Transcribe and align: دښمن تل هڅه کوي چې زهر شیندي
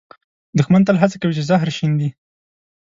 دښمن 0.57 0.81
تل 0.87 0.97
هڅه 1.03 1.15
کوي 1.21 1.33
چې 1.37 1.43
زهر 1.49 1.67
شیندي 1.77 2.09